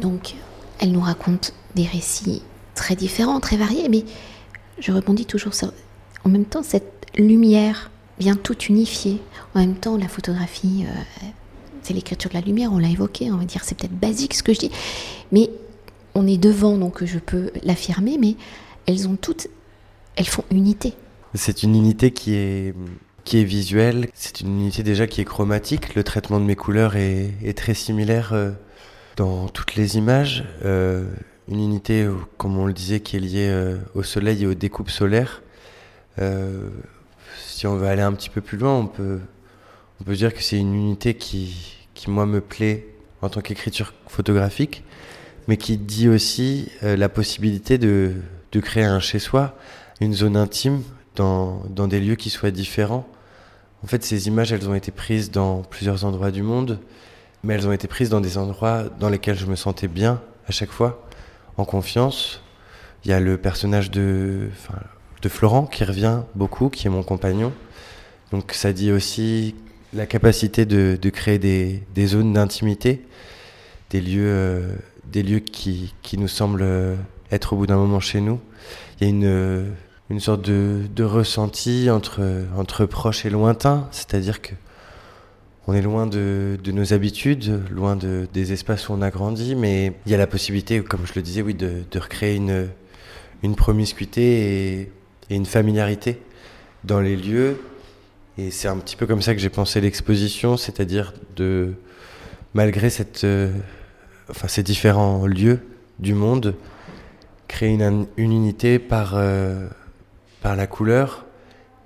Donc, 0.02 0.34
elle 0.80 0.92
nous 0.92 1.00
raconte 1.00 1.54
des 1.76 1.86
récits 1.86 2.42
très 2.76 2.96
différents, 2.96 3.40
très 3.40 3.56
variés, 3.56 3.88
mais 3.88 4.04
je 4.80 4.92
rebondis 4.92 5.26
toujours 5.26 5.54
sur, 5.54 5.72
en 6.26 6.30
même 6.30 6.46
temps, 6.46 6.64
cette 6.64 7.06
lumière 7.16 7.92
vient 8.20 8.36
tout 8.36 8.58
unifier. 8.64 9.22
En 9.56 9.60
même 9.60 9.76
temps, 9.76 9.98
la 9.98 10.08
photographie, 10.08 10.86
euh, 10.86 11.26
c'est 11.82 11.94
l'écriture 11.94 12.30
de 12.30 12.36
la 12.36 12.42
lumière, 12.42 12.72
on 12.72 12.80
l'a 12.80 12.90
évoqué, 12.90 13.32
on 13.32 13.38
va 13.38 13.46
dire 13.46 13.64
c'est 13.64 13.78
peut-être 13.78 13.98
basique 13.98 14.34
ce 14.34 14.44
que 14.44 14.54
je 14.54 14.60
dis, 14.60 14.72
mais 15.32 15.50
on 16.16 16.28
est 16.28 16.38
devant, 16.38 16.78
donc 16.78 17.04
je 17.04 17.20
peux 17.20 17.52
l'affirmer, 17.64 18.18
mais 18.20 18.36
elles 18.86 19.08
ont 19.08 19.16
toutes, 19.16 19.48
elles 20.16 20.28
font 20.28 20.46
unité. 20.52 20.94
C'est 21.34 21.64
une 21.64 21.76
unité 21.76 22.12
qui 22.12 22.36
est, 22.36 22.76
qui 23.24 23.40
est 23.40 23.44
visuelle, 23.44 24.08
c'est 24.14 24.42
une 24.42 24.60
unité 24.60 24.84
déjà 24.84 25.08
qui 25.08 25.22
est 25.22 25.26
chromatique, 25.26 25.96
le 25.96 26.04
traitement 26.04 26.40
de 26.40 26.46
mes 26.46 26.56
couleurs 26.56 26.96
est, 26.96 27.58
très 27.58 27.74
similaire 27.74 28.34
euh, 28.34 28.52
dans 29.18 29.48
toutes 29.48 29.76
les 29.76 29.98
images. 29.98 30.46
Euh, 30.64 31.06
une 31.50 31.60
unité, 31.60 32.08
comme 32.38 32.58
on 32.58 32.66
le 32.66 32.74
disait, 32.74 33.02
qui 33.02 33.18
est 33.18 33.20
liée 33.20 33.76
au 33.96 34.04
soleil 34.04 34.44
et 34.44 34.48
aux 34.48 34.54
découpes 34.54 34.90
solaires 34.90 35.42
si 37.64 37.68
on 37.68 37.78
veut 37.78 37.88
aller 37.88 38.02
un 38.02 38.12
petit 38.12 38.30
peu 38.30 38.42
plus 38.42 38.58
loin, 38.58 38.78
on 38.78 38.88
peut, 38.88 39.22
on 40.02 40.04
peut 40.04 40.16
dire 40.16 40.34
que 40.34 40.44
c'est 40.44 40.58
une 40.58 40.76
unité 40.76 41.14
qui, 41.14 41.78
qui, 41.94 42.10
moi, 42.10 42.26
me 42.26 42.42
plaît 42.42 42.86
en 43.22 43.30
tant 43.30 43.40
qu'écriture 43.40 43.94
photographique, 44.10 44.84
mais 45.48 45.56
qui 45.56 45.78
dit 45.78 46.10
aussi 46.10 46.70
euh, 46.84 46.98
la 46.98 47.08
possibilité 47.08 47.78
de, 47.78 48.16
de 48.52 48.60
créer 48.60 48.84
un 48.84 49.00
chez-soi, 49.00 49.56
une 50.02 50.14
zone 50.14 50.36
intime 50.36 50.84
dans, 51.16 51.64
dans 51.70 51.88
des 51.88 52.02
lieux 52.02 52.16
qui 52.16 52.30
soient 52.30 52.52
différents. 52.52 53.08
En 53.82 53.88
fait, 53.88 54.04
ces 54.04 54.28
images, 54.28 54.52
elles 54.52 54.68
ont 54.68 54.76
été 54.76 54.92
prises 54.92 55.32
dans 55.32 55.62
plusieurs 55.62 56.04
endroits 56.04 56.32
du 56.32 56.44
monde, 56.44 56.82
mais 57.46 57.54
elles 57.54 57.66
ont 57.66 57.72
été 57.72 57.88
prises 57.88 58.10
dans 58.10 58.20
des 58.20 58.38
endroits 58.38 58.84
dans 59.00 59.08
lesquels 59.08 59.38
je 59.38 59.46
me 59.46 59.56
sentais 59.56 59.88
bien 59.88 60.22
à 60.50 60.52
chaque 60.52 60.72
fois, 60.72 61.08
en 61.56 61.64
confiance. 61.64 62.42
Il 63.06 63.12
y 63.12 63.14
a 63.14 63.22
le 63.22 63.38
personnage 63.38 63.90
de, 63.90 64.50
de 65.24 65.30
Florent 65.30 65.66
qui 65.66 65.86
revient 65.86 66.20
beaucoup, 66.36 66.70
qui 66.70 66.86
est 66.86 66.90
mon 66.90 67.02
compagnon. 67.02 67.54
Donc 68.32 68.52
ça 68.52 68.74
dit 68.74 68.92
aussi 68.92 69.56
la 69.94 70.06
capacité 70.06 70.66
de, 70.66 71.10
créer 71.10 71.40
des, 71.40 72.06
zones 72.06 72.34
d'intimité, 72.34 73.02
des 73.90 74.02
lieux, 74.02 74.26
euh, 74.26 74.76
des 75.06 75.24
lieux 75.24 75.40
qui, 75.40 75.94
nous 76.18 76.28
semblent 76.28 76.66
être 77.32 77.54
au 77.54 77.56
bout 77.56 77.68
d'un 77.68 77.78
moment 77.78 78.02
chez 78.02 78.20
nous. 78.20 78.40
Il 79.00 79.04
y 79.04 79.08
a 79.08 79.10
une, 79.10 79.74
une 80.10 80.20
sorte 80.20 80.42
de, 80.42 81.04
ressenti 81.04 81.90
entre, 81.90 82.46
entre 82.58 82.86
proches 82.86 83.26
et 83.26 83.30
lointains, 83.30 83.88
c'est-à-dire 83.92 84.42
que 84.42 84.54
on 85.66 85.74
est 85.74 85.82
loin 85.82 86.08
de, 86.08 86.58
nos 86.74 86.92
habitudes, 86.92 87.62
loin 87.72 87.96
de, 87.96 88.28
des 88.34 88.52
espaces 88.52 88.90
où 88.90 88.94
on 88.94 89.02
a 89.02 89.10
grandi, 89.10 89.56
mais 89.56 89.94
il 90.06 90.12
y 90.12 90.16
a 90.16 90.18
la 90.18 90.28
possibilité, 90.28 90.82
comme 90.82 91.06
je 91.06 91.14
le 91.16 91.22
disais, 91.22 91.42
oui, 91.42 91.54
de, 91.54 91.84
de 91.90 92.00
recréer 92.00 92.36
une, 92.36 92.68
une 93.44 93.56
promiscuité 93.56 94.82
et 94.82 94.92
et 95.34 95.36
une 95.36 95.46
familiarité 95.48 96.22
dans 96.84 97.00
les 97.00 97.16
lieux. 97.16 97.60
Et 98.38 98.52
c'est 98.52 98.68
un 98.68 98.78
petit 98.78 98.96
peu 98.96 99.08
comme 99.08 99.22
ça 99.22 99.34
que 99.34 99.42
j'ai 99.42 99.50
pensé 99.50 99.82
l'exposition, 99.82 100.58
c'est-à-dire 100.58 101.14
de, 101.36 101.74
malgré 102.54 102.90
cette, 102.90 103.24
euh, 103.24 103.52
enfin, 104.30 104.48
ces 104.48 104.64
différents 104.64 105.26
lieux 105.26 105.60
du 106.00 106.14
monde, 106.14 106.56
créer 107.48 107.70
une, 107.70 108.08
une 108.18 108.32
unité 108.32 108.78
par, 108.78 109.14
euh, 109.16 109.68
par 110.42 110.56
la 110.56 110.68
couleur, 110.68 111.26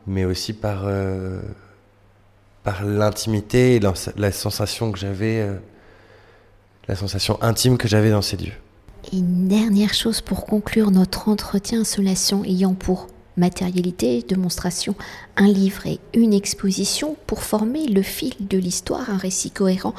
mais 0.07 0.25
aussi 0.25 0.51
par, 0.53 0.83
euh, 0.85 1.41
par 2.63 2.83
l'intimité 2.83 3.75
et 3.75 3.79
la, 3.79 4.31
sensation 4.31 4.91
que 4.91 4.99
j'avais, 4.99 5.47
la 6.87 6.95
sensation 6.95 7.41
intime 7.41 7.77
que 7.77 7.87
j'avais 7.87 8.11
dans 8.11 8.21
ces 8.21 8.37
lieux. 8.37 8.53
Et 9.13 9.17
une 9.17 9.47
dernière 9.47 9.93
chose 9.93 10.19
pour 10.19 10.45
conclure 10.45 10.91
notre 10.91 11.29
entretien 11.29 11.81
Insolation 11.81 12.43
ayant 12.43 12.73
pour 12.73 13.07
matérialité, 13.37 14.23
démonstration, 14.27 14.95
un 15.35 15.47
livre 15.47 15.85
et 15.85 15.99
une 16.13 16.33
exposition 16.33 17.15
pour 17.27 17.43
former 17.43 17.87
le 17.87 18.01
fil 18.01 18.33
de 18.39 18.57
l'histoire, 18.57 19.09
un 19.09 19.17
récit 19.17 19.51
cohérent 19.51 19.93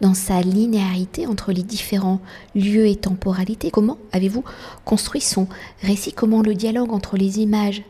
dans 0.00 0.14
sa 0.14 0.40
linéarité 0.40 1.26
entre 1.26 1.52
les 1.52 1.62
différents 1.62 2.20
lieux 2.54 2.86
et 2.86 2.96
temporalités. 2.96 3.70
Comment 3.70 3.98
avez-vous 4.12 4.44
construit 4.84 5.20
son 5.20 5.48
récit? 5.82 6.12
Comment 6.12 6.42
le 6.42 6.54
dialogue 6.54 6.92
entre 6.92 7.16
les 7.16 7.40
images 7.40 7.82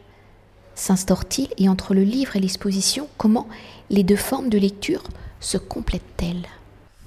s'instaure-t-il? 0.75 1.49
Et 1.59 1.69
entre 1.69 1.95
le 1.95 2.03
livre 2.03 2.37
et 2.37 2.41
l'exposition, 2.41 3.09
comment 3.19 3.49
les 3.91 4.03
deux 4.03 4.17
formes 4.17 4.49
de 4.49 4.59
lecture 4.59 5.03
se 5.41 5.59
complètent-elles? 5.59 6.47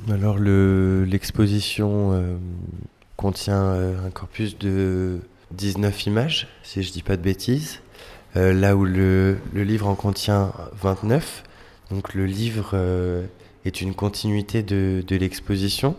Alors 0.10 0.38
l'exposition 0.40 2.14
euh, 2.14 2.38
contient 3.18 3.64
euh, 3.64 4.08
un 4.08 4.10
corpus 4.10 4.58
de 4.58 5.20
19 5.52 6.06
images, 6.06 6.48
si 6.64 6.84
je 6.84 6.92
dis 6.92 7.04
pas 7.04 7.18
de 7.18 7.22
bêtises, 7.22 7.80
euh, 8.38 8.54
là 8.54 8.76
où 8.76 8.86
le, 8.86 9.38
livre 9.54 9.88
en 9.88 9.96
contient 9.96 10.54
29. 10.82 11.44
Donc 11.92 12.14
le 12.14 12.26
livre 12.26 12.78
est 13.66 13.82
une 13.82 13.94
continuité 13.94 14.64
de, 14.64 15.04
l'exposition. 15.10 15.96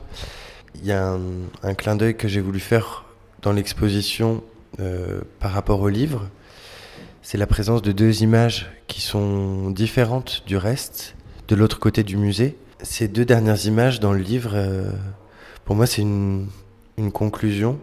Il 0.77 0.87
y 0.87 0.93
a 0.93 1.19
un 1.63 1.75
clin 1.75 1.97
d'œil 1.97 2.17
que 2.17 2.29
j'ai 2.29 2.41
voulu 2.41 2.61
faire 2.61 3.05
dans 3.43 3.53
l'exposition 3.53 4.43
par 5.41 5.53
rapport 5.53 5.81
au 5.81 5.89
livre 5.89 6.29
c'est 7.31 7.37
la 7.37 7.47
présence 7.47 7.83
de 7.83 7.93
deux 7.93 8.23
images 8.23 8.71
qui 8.87 9.03
sont 9.03 9.71
différentes 9.71 10.45
du 10.47 10.57
reste, 10.57 11.15
de 11.49 11.57
l'autre 11.57 11.79
côté 11.79 12.03
du 12.03 12.17
musée. 12.17 12.57
Ces 12.83 13.07
deux 13.07 13.27
dernières 13.27 13.67
images 13.67 14.01
dans 14.01 14.15
le 14.15 14.21
livre, 14.21 14.53
euh, 14.55 14.91
pour 15.67 15.77
moi, 15.77 15.87
c'est 15.87 16.01
une, 16.01 16.49
conclusion 17.13 17.79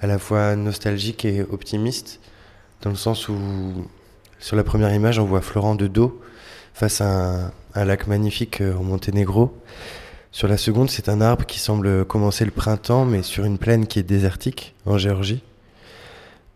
à 0.00 0.08
la 0.08 0.18
fois 0.18 0.56
nostalgique 0.56 1.24
et 1.24 1.42
optimiste, 1.42 2.18
dans 2.82 2.90
le 2.90 2.96
sens 2.96 3.28
où, 3.28 3.36
sur 4.38 4.56
la 4.56 4.64
première 4.64 4.94
image, 4.94 5.18
on 5.18 5.24
voit 5.24 5.42
Florent 5.42 5.74
de 5.74 5.86
dos 5.86 6.20
face 6.72 7.00
à 7.00 7.52
un, 7.74 7.84
lac 7.84 8.06
magnifique 8.06 8.60
euh, 8.60 8.74
au 8.74 8.82
Monténégro. 8.82 9.54
Sur 10.32 10.48
la 10.48 10.56
seconde, 10.56 10.88
c'est 10.88 11.08
un 11.08 11.20
arbre 11.20 11.44
qui 11.44 11.58
semble 11.58 12.04
commencer 12.04 12.44
le 12.44 12.52
printemps, 12.52 13.04
mais 13.04 13.22
sur 13.22 13.44
une 13.44 13.58
plaine 13.58 13.86
qui 13.86 13.98
est 13.98 14.04
désertique, 14.04 14.74
en 14.86 14.96
Géorgie. 14.96 15.42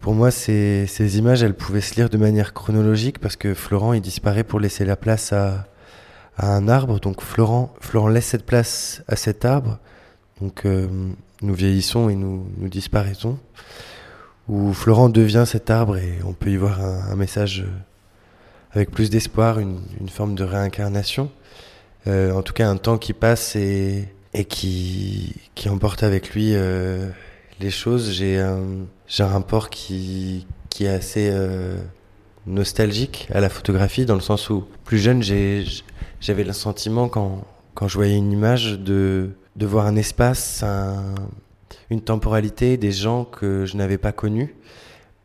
Pour 0.00 0.14
moi, 0.14 0.30
ces, 0.30 1.18
images, 1.18 1.42
elles 1.42 1.54
pouvaient 1.54 1.80
se 1.80 1.94
lire 1.96 2.10
de 2.10 2.18
manière 2.18 2.52
chronologique 2.52 3.18
parce 3.18 3.36
que 3.36 3.54
Florent, 3.54 3.94
il 3.94 4.00
disparaît 4.00 4.44
pour 4.44 4.60
laisser 4.60 4.84
la 4.84 4.96
place 4.96 5.32
à, 5.32 5.66
un 6.38 6.68
arbre. 6.68 7.00
Donc 7.00 7.22
Florent, 7.22 7.72
Florent 7.80 8.08
laisse 8.08 8.26
cette 8.26 8.44
place 8.44 9.02
à 9.08 9.16
cet 9.16 9.44
arbre. 9.44 9.78
Donc 10.40 10.66
euh, 10.66 10.88
nous 11.42 11.54
vieillissons 11.54 12.08
et 12.08 12.16
nous, 12.16 12.46
nous 12.58 12.68
disparaissons. 12.68 13.38
Ou 14.48 14.72
Florent 14.72 15.08
devient 15.08 15.44
cet 15.46 15.70
arbre 15.70 15.96
et 15.96 16.18
on 16.24 16.32
peut 16.32 16.50
y 16.50 16.56
voir 16.56 16.80
un, 16.80 17.16
message 17.16 17.60
euh, 17.60 17.70
avec 18.72 18.90
plus 18.90 19.10
d'espoir, 19.10 19.58
une, 19.58 19.80
forme 20.08 20.34
de 20.34 20.44
réincarnation. 20.44 21.30
Euh, 22.06 22.32
en 22.32 22.42
tout 22.42 22.52
cas, 22.52 22.68
un 22.68 22.76
temps 22.76 22.98
qui 22.98 23.14
passe 23.14 23.56
et, 23.56 24.08
et 24.34 24.44
qui, 24.44 25.34
qui 25.54 25.68
emporte 25.68 26.02
avec 26.02 26.34
lui 26.34 26.54
les 27.60 27.70
choses. 27.70 28.12
J'ai 28.12 28.38
un, 28.38 28.86
un 29.18 29.26
rapport 29.26 29.70
qui, 29.70 30.46
qui 30.70 30.84
est 30.84 30.88
assez 30.88 31.30
euh, 31.32 31.76
nostalgique 32.46 33.28
à 33.32 33.40
la 33.40 33.48
photographie, 33.48 34.06
dans 34.06 34.14
le 34.14 34.20
sens 34.20 34.50
où, 34.50 34.64
plus 34.84 34.98
jeune, 34.98 35.22
j'avais 35.22 36.44
le 36.44 36.52
sentiment, 36.52 37.08
quand, 37.08 37.44
quand 37.74 37.88
je 37.88 37.94
voyais 37.94 38.16
une 38.16 38.32
image, 38.32 38.78
de, 38.78 39.30
de 39.56 39.66
voir 39.66 39.86
un 39.86 39.96
espace, 39.96 40.64
une 41.90 42.00
temporalité, 42.00 42.76
des 42.76 42.92
gens 42.92 43.24
que 43.24 43.66
je 43.66 43.76
n'avais 43.76 43.98
pas 43.98 44.12
connus. 44.12 44.54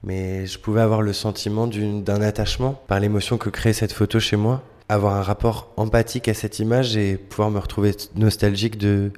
Mais 0.03 0.45
je 0.45 0.57
pouvais 0.59 0.81
avoir 0.81 1.01
le 1.01 1.13
sentiment 1.13 1.67
d'un 1.67 2.21
attachement 2.21 2.81
par 2.87 2.99
l'émotion 2.99 3.37
que 3.37 3.49
crée 3.49 3.73
cette 3.73 3.91
photo 3.91 4.19
chez 4.19 4.37
moi, 4.37 4.63
avoir 4.87 5.15
un 5.15 5.21
rapport 5.21 5.73
empathique 5.75 6.29
à 6.29 6.33
cette 6.33 6.59
image 6.59 6.95
et 6.95 7.17
pouvoir 7.17 7.51
me 7.51 7.59
retrouver 7.59 7.91
nostalgique 8.15 8.77
de, 8.77 9.11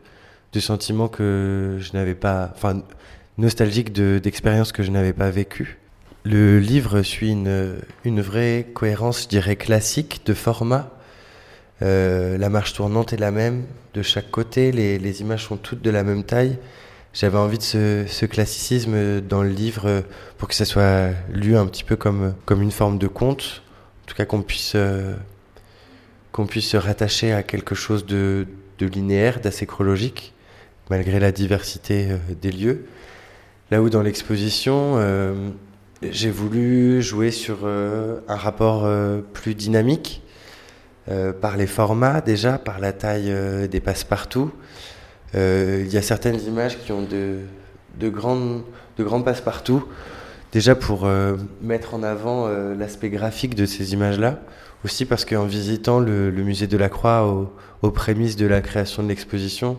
de 0.53 0.59
sentiments 0.59 1.07
que 1.07 1.77
je 1.79 1.93
n'avais 1.93 2.15
pas, 2.15 2.51
enfin, 2.55 2.81
nostalgique 3.37 3.93
d'expériences 3.93 4.71
que 4.71 4.81
je 4.83 4.91
n'avais 4.91 5.13
pas 5.13 5.29
vécues. 5.29 5.77
Le 6.23 6.59
livre 6.59 7.01
suit 7.01 7.31
une, 7.31 7.75
une, 8.03 8.21
vraie 8.21 8.67
cohérence, 8.73 9.23
je 9.23 9.27
dirais, 9.27 9.55
classique 9.55 10.21
de 10.25 10.33
format. 10.33 10.91
Euh, 11.81 12.37
la 12.37 12.49
marche 12.49 12.73
tournante 12.73 13.13
est 13.13 13.17
la 13.17 13.31
même 13.31 13.63
de 13.93 14.03
chaque 14.03 14.29
côté, 14.29 14.71
les, 14.71 14.99
les 14.99 15.21
images 15.21 15.45
sont 15.45 15.57
toutes 15.57 15.81
de 15.81 15.89
la 15.89 16.03
même 16.03 16.23
taille. 16.23 16.57
J'avais 17.13 17.37
envie 17.37 17.57
de 17.57 17.63
ce, 17.63 18.25
classicisme 18.25 19.21
dans 19.21 19.43
le 19.43 19.49
livre 19.49 20.03
pour 20.37 20.47
que 20.47 20.55
ça 20.55 20.65
soit 20.65 21.09
lu 21.31 21.57
un 21.57 21.67
petit 21.67 21.83
peu 21.83 21.95
comme, 21.95 22.33
comme 22.45 22.61
une 22.61 22.71
forme 22.71 22.97
de 22.97 23.07
conte. 23.07 23.63
En 24.03 24.07
tout 24.07 24.15
cas, 24.15 24.25
qu'on 24.25 24.41
puisse, 24.41 24.73
euh, 24.75 25.13
qu'on 26.31 26.45
puisse 26.45 26.69
se 26.69 26.77
rattacher 26.77 27.33
à 27.33 27.43
quelque 27.43 27.75
chose 27.75 28.05
de, 28.05 28.47
de 28.79 28.85
linéaire, 28.85 29.41
d'assez 29.41 29.65
chronologique, 29.65 30.33
malgré 30.89 31.19
la 31.19 31.31
diversité 31.31 32.11
euh, 32.11 32.17
des 32.41 32.51
lieux. 32.51 32.85
Là 33.71 33.81
où 33.81 33.89
dans 33.89 34.01
l'exposition, 34.01 34.95
euh, 34.97 35.33
j'ai 36.03 36.29
voulu 36.29 37.01
jouer 37.01 37.31
sur 37.31 37.59
euh, 37.63 38.19
un 38.27 38.35
rapport 38.35 38.83
euh, 38.83 39.21
plus 39.33 39.55
dynamique, 39.55 40.21
par 41.41 41.57
les 41.57 41.67
formats 41.67 42.21
déjà, 42.21 42.57
par 42.57 42.79
la 42.79 42.93
taille 42.93 43.33
des 43.67 43.81
passe-partout. 43.81 44.51
Il 45.33 45.87
y 45.87 45.97
a 45.97 46.01
certaines 46.01 46.41
images 46.41 46.77
qui 46.79 46.91
ont 46.91 47.03
de, 47.03 47.39
de, 47.99 48.09
grandes, 48.09 48.63
passe-partout, 49.23 49.83
déjà 50.51 50.75
pour 50.75 51.07
mettre 51.61 51.93
en 51.93 52.03
avant 52.03 52.47
l'aspect 52.77 53.09
graphique 53.09 53.55
de 53.55 53.65
ces 53.65 53.93
images-là, 53.93 54.39
aussi 54.83 55.05
parce 55.05 55.25
qu'en 55.25 55.45
visitant 55.45 55.99
le, 55.99 56.31
musée 56.31 56.67
de 56.67 56.77
la 56.77 56.89
Croix 56.89 57.49
aux 57.81 57.91
prémices 57.91 58.35
de 58.35 58.45
la 58.45 58.61
création 58.61 59.03
de 59.03 59.07
l'exposition, 59.07 59.77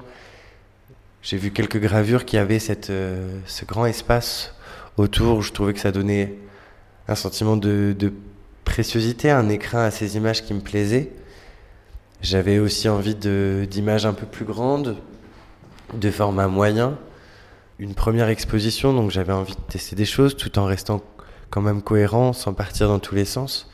j'ai 1.23 1.37
vu 1.37 1.53
quelques 1.53 1.79
gravures 1.79 2.25
qui 2.25 2.37
avaient 2.37 2.59
cette, 2.59 2.91
euh, 2.91 3.39
ce 3.47 3.65
grand 3.65 3.87
espace 3.87 4.55
autour. 4.97 5.39
Où 5.39 5.43
je 5.43 5.53
trouvais 5.53 5.73
que 5.73 5.79
ça 5.79 5.93
donnait 5.93 6.35
un 7.07 7.15
sentiment 7.15 7.57
de, 7.57 7.95
de 7.97 8.13
préciosité, 8.65 9.31
un 9.31 9.49
écrin 9.49 9.85
à 9.85 9.91
ces 9.93 10.17
images 10.17 10.43
qui 10.43 10.53
me 10.53 10.61
plaisaient. 10.61 11.13
J'avais 12.23 12.59
aussi 12.59 12.89
envie 12.89 13.15
d'images 13.15 14.05
un 14.05 14.13
peu 14.13 14.27
plus 14.27 14.45
grandes, 14.45 14.97
de 15.95 16.11
format 16.11 16.49
moyen. 16.49 16.99
Une 17.79 17.95
première 17.95 18.29
exposition, 18.29 18.93
donc 18.95 19.11
j'avais 19.11 19.33
envie 19.33 19.55
de 19.55 19.61
tester 19.69 19.97
des 19.97 20.05
choses 20.05 20.37
tout 20.37 20.59
en 20.59 20.65
restant 20.65 21.03
quand 21.51 21.63
même 21.63 21.83
cohérent, 21.83 22.33
sans 22.33 22.55
partir 22.55 22.89
dans 22.89 22.99
tous 22.99 23.15
les 23.15 23.25
sens. 23.25 23.71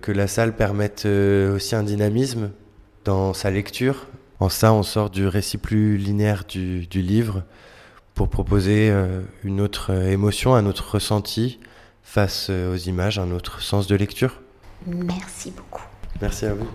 Que 0.00 0.12
la 0.12 0.26
salle 0.26 0.54
permette 0.54 1.04
euh, 1.06 1.56
aussi 1.56 1.74
un 1.74 1.82
dynamisme 1.82 2.50
dans 3.04 3.34
sa 3.34 3.50
lecture, 3.50 4.06
en 4.40 4.48
ça, 4.48 4.72
on 4.72 4.82
sort 4.82 5.10
du 5.10 5.26
récit 5.26 5.58
plus 5.58 5.96
linéaire 5.96 6.44
du, 6.44 6.86
livre 6.92 7.42
pour 8.14 8.28
proposer 8.28 8.88
euh, 8.90 9.22
une 9.42 9.60
autre 9.60 9.92
euh, 9.92 10.10
émotion, 10.10 10.54
un 10.54 10.66
autre 10.66 10.94
ressenti 10.94 11.58
face 12.02 12.46
euh, 12.50 12.72
aux 12.72 12.76
images, 12.76 13.18
un 13.18 13.32
autre 13.32 13.62
sens 13.62 13.88
de 13.88 13.96
lecture. 13.96 14.40
Merci 14.86 15.50
beaucoup. 15.50 15.82
Merci 16.20 16.46
à 16.46 16.54
vous. 16.54 16.68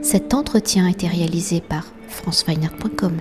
Cet 0.00 0.32
entretien 0.32 0.86
a 0.86 0.90
été 0.90 1.08
réalisé 1.08 1.60
par 1.60 1.86
franceweiner.com. 2.08 3.18